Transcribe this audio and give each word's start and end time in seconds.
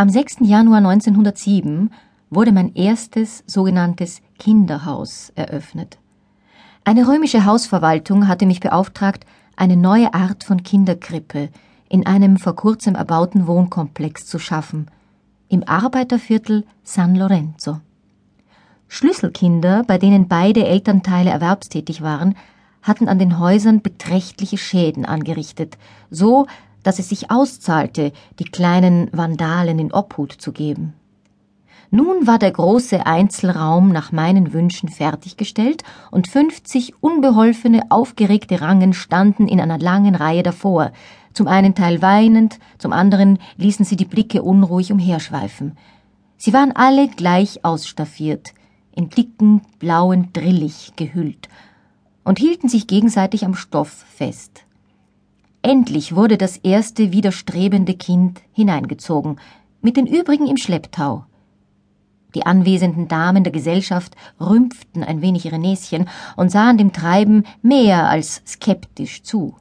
Am 0.00 0.08
6. 0.08 0.36
Januar 0.42 0.78
1907 0.78 1.90
wurde 2.30 2.52
mein 2.52 2.72
erstes 2.76 3.42
sogenanntes 3.48 4.22
Kinderhaus 4.38 5.32
eröffnet. 5.34 5.98
Eine 6.84 7.08
römische 7.08 7.44
Hausverwaltung 7.44 8.28
hatte 8.28 8.46
mich 8.46 8.60
beauftragt, 8.60 9.26
eine 9.56 9.76
neue 9.76 10.14
Art 10.14 10.44
von 10.44 10.62
Kinderkrippe 10.62 11.48
in 11.88 12.06
einem 12.06 12.36
vor 12.36 12.54
kurzem 12.54 12.94
erbauten 12.94 13.48
Wohnkomplex 13.48 14.26
zu 14.26 14.38
schaffen, 14.38 14.86
im 15.48 15.64
Arbeiterviertel 15.66 16.64
San 16.84 17.16
Lorenzo. 17.16 17.80
Schlüsselkinder, 18.86 19.82
bei 19.84 19.98
denen 19.98 20.28
beide 20.28 20.64
Elternteile 20.64 21.30
erwerbstätig 21.30 22.02
waren, 22.02 22.36
hatten 22.82 23.08
an 23.08 23.18
den 23.18 23.40
Häusern 23.40 23.82
beträchtliche 23.82 24.58
Schäden 24.58 25.04
angerichtet, 25.04 25.76
so 26.08 26.46
dass 26.82 26.98
es 26.98 27.08
sich 27.08 27.30
auszahlte, 27.30 28.12
die 28.38 28.44
kleinen 28.44 29.08
Vandalen 29.12 29.78
in 29.78 29.92
Obhut 29.92 30.32
zu 30.32 30.52
geben. 30.52 30.94
Nun 31.90 32.26
war 32.26 32.38
der 32.38 32.50
große 32.50 33.06
Einzelraum 33.06 33.92
nach 33.92 34.12
meinen 34.12 34.52
Wünschen 34.52 34.90
fertiggestellt 34.90 35.84
und 36.10 36.28
fünfzig 36.28 36.92
unbeholfene, 37.00 37.90
aufgeregte 37.90 38.60
Rangen 38.60 38.92
standen 38.92 39.48
in 39.48 39.58
einer 39.58 39.78
langen 39.78 40.14
Reihe 40.14 40.42
davor, 40.42 40.92
zum 41.32 41.46
einen 41.46 41.74
Teil 41.74 42.02
weinend, 42.02 42.58
zum 42.78 42.92
anderen 42.92 43.38
ließen 43.56 43.84
sie 43.84 43.96
die 43.96 44.04
Blicke 44.04 44.42
unruhig 44.42 44.92
umherschweifen. 44.92 45.78
Sie 46.36 46.52
waren 46.52 46.72
alle 46.72 47.08
gleich 47.08 47.64
ausstaffiert, 47.64 48.52
in 48.94 49.08
dicken, 49.08 49.62
blauen 49.78 50.32
Drillich 50.32 50.92
gehüllt 50.96 51.48
und 52.22 52.38
hielten 52.38 52.68
sich 52.68 52.86
gegenseitig 52.86 53.44
am 53.44 53.54
Stoff 53.54 54.04
fest. 54.14 54.64
Endlich 55.62 56.14
wurde 56.14 56.38
das 56.38 56.56
erste 56.56 57.12
widerstrebende 57.12 57.94
Kind 57.94 58.40
hineingezogen, 58.52 59.38
mit 59.80 59.96
den 59.96 60.06
übrigen 60.06 60.46
im 60.46 60.56
Schlepptau. 60.56 61.24
Die 62.34 62.46
anwesenden 62.46 63.08
Damen 63.08 63.42
der 63.42 63.52
Gesellschaft 63.52 64.14
rümpften 64.40 65.02
ein 65.02 65.22
wenig 65.22 65.46
ihre 65.46 65.58
Näschen 65.58 66.08
und 66.36 66.50
sahen 66.50 66.78
dem 66.78 66.92
Treiben 66.92 67.44
mehr 67.62 68.08
als 68.08 68.42
skeptisch 68.46 69.22
zu. 69.22 69.56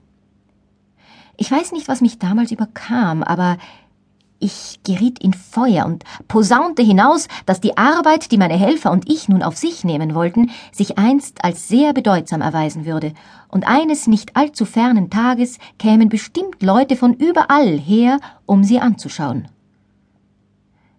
Ich 1.37 1.49
weiß 1.49 1.71
nicht, 1.71 1.87
was 1.87 2.01
mich 2.01 2.19
damals 2.19 2.51
überkam, 2.51 3.23
aber 3.23 3.57
ich 4.47 4.79
geriet 4.83 5.19
in 5.19 5.33
Feuer 5.33 5.85
und 5.85 6.03
posaunte 6.29 6.81
hinaus, 6.81 7.27
dass 7.45 7.59
die 7.59 7.77
Arbeit, 7.77 8.31
die 8.31 8.37
meine 8.37 8.55
Helfer 8.55 8.91
und 8.91 9.09
ich 9.09 9.27
nun 9.27 9.43
auf 9.43 9.57
sich 9.57 9.83
nehmen 9.83 10.15
wollten, 10.15 10.51
sich 10.71 10.97
einst 10.97 11.43
als 11.43 11.67
sehr 11.67 11.93
bedeutsam 11.93 12.41
erweisen 12.41 12.85
würde, 12.85 13.13
und 13.49 13.67
eines 13.67 14.07
nicht 14.07 14.35
allzu 14.35 14.65
fernen 14.65 15.09
Tages 15.09 15.57
kämen 15.77 16.09
bestimmt 16.09 16.63
Leute 16.63 16.95
von 16.95 17.13
überall 17.13 17.77
her, 17.77 18.19
um 18.45 18.63
sie 18.63 18.79
anzuschauen. 18.79 19.49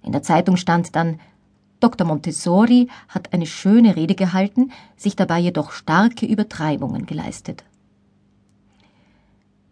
In 0.03 0.13
der 0.13 0.23
Zeitung 0.23 0.57
stand 0.57 0.95
dann 0.95 1.19
Dr. 1.81 2.07
Montessori 2.07 2.89
hat 3.09 3.33
eine 3.33 3.47
schöne 3.47 3.97
Rede 3.97 4.15
gehalten, 4.15 4.73
sich 4.97 5.17
dabei 5.17 5.39
jedoch 5.39 5.71
starke 5.71 6.27
Übertreibungen 6.27 7.07
geleistet. 7.07 7.65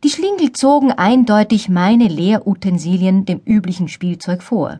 Die 0.07 0.13
Schlingel 0.13 0.53
zogen 0.53 0.93
eindeutig 0.93 1.69
meine 1.69 2.07
Lehrutensilien 2.07 3.25
dem 3.25 3.41
üblichen 3.45 3.89
Spielzeug 3.89 4.41
vor. 4.41 4.79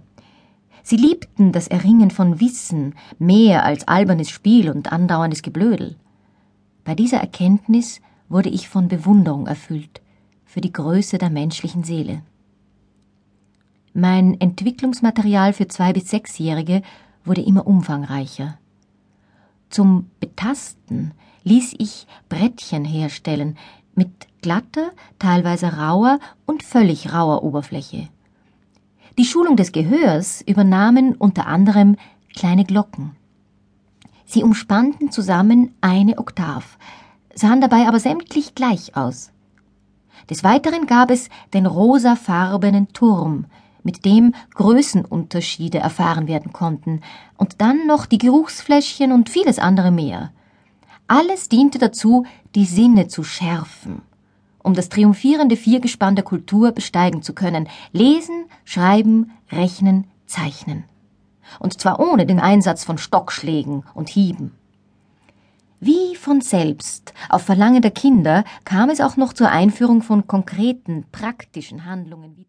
Sie 0.85 0.97
liebten 0.97 1.51
das 1.51 1.67
Erringen 1.67 2.13
von 2.13 2.39
Wissen 2.39 2.95
mehr 3.19 3.65
als 3.65 3.89
albernes 3.89 4.31
Spiel 4.31 4.71
und 4.71 4.93
andauerndes 4.93 5.43
Geblödel. 5.43 5.97
Bei 6.85 6.95
dieser 6.95 7.17
Erkenntnis 7.17 8.01
wurde 8.29 8.51
ich 8.51 8.69
von 8.69 8.87
Bewunderung 8.87 9.49
erfüllt 9.49 10.01
für 10.45 10.61
die 10.61 10.73
Größe 10.73 11.19
der 11.19 11.31
menschlichen 11.31 11.83
Seele. 11.83 12.23
Mein 13.95 14.41
Entwicklungsmaterial 14.41 15.55
für 15.55 15.67
zwei 15.67 15.93
bis 15.93 16.09
sechsjährige 16.09 16.83
wurde 17.25 17.43
immer 17.43 17.67
umfangreicher. 17.67 18.59
Zum 19.71 20.09
Betasten 20.21 21.15
ließ 21.43 21.75
ich 21.79 22.07
Brettchen 22.29 22.85
herstellen 22.85 23.59
mit 23.97 24.29
glatter, 24.47 24.93
teilweise 25.19 25.77
rauer 25.77 26.21
und 26.47 26.63
völlig 26.63 27.13
rauer 27.13 27.43
Oberfläche. 27.43 28.09
Die 29.19 29.25
Schulung 29.25 29.57
des 29.57 29.73
Gehörs 29.73 30.41
übernahmen 30.41 31.17
unter 31.17 31.49
anderem 31.49 31.97
kleine 32.33 32.65
Glocken. 32.65 33.17
Sie 34.25 34.45
umspannten 34.45 35.11
zusammen 35.11 35.75
eine 35.81 36.19
Oktav, 36.19 36.79
sahen 37.35 37.61
dabei 37.61 37.89
aber 37.89 37.99
sämtlich 37.99 38.55
gleich 38.55 38.97
aus. 38.97 39.33
Des 40.31 40.45
Weiteren 40.45 40.87
gab 40.87 41.11
es 41.11 41.29
den 41.53 41.67
rosafarbenen 41.67 42.93
Turm, 42.93 43.47
mit 43.83 44.05
dem 44.05 44.33
Größenunterschiede 44.55 45.79
erfahren 45.79 46.29
werden 46.29 46.53
konnten, 46.53 47.01
und 47.37 47.61
dann 47.61 47.89
noch 47.89 48.07
die 48.07 48.19
Geruchsfläschchen 48.19 49.11
und 49.11 49.29
vieles 49.29 49.59
andere 49.59 49.91
mehr. 49.91 50.31
Alles 51.09 51.49
diente 51.49 51.81
dazu, 51.81 52.27
die 52.55 52.65
Sinne 52.65 53.09
zu 53.09 53.25
schärfen, 53.25 54.03
um 54.67 54.75
das 54.75 54.89
triumphierende 54.89 55.57
Viergespann 55.57 56.17
der 56.17 56.25
Kultur 56.25 56.73
besteigen 56.73 57.23
zu 57.23 57.35
können, 57.35 57.69
lesen, 57.93 58.47
schreiben, 58.65 59.31
rechnen, 59.53 60.09
zeichnen. 60.27 60.85
Und 61.61 61.81
zwar 61.81 62.01
ohne 62.01 62.27
den 62.27 62.41
Einsatz 62.41 62.83
von 62.83 62.99
Stockschlägen 62.99 63.85
und 63.95 64.09
Hieben. 64.09 64.57
Wie 65.79 66.17
von 66.17 66.41
selbst, 66.41 67.15
auf 67.29 67.43
Verlangen 67.43 67.81
der 67.81 67.93
Kinder, 67.93 68.43
kam 68.65 68.91
es 68.91 69.01
auch 69.01 69.17
noch 69.17 69.35
zur 69.35 69.51
Einführung 69.51 70.03
von 70.03 70.27
konkreten, 70.27 71.05
praktischen 71.13 71.85
Handlungen. 71.85 72.47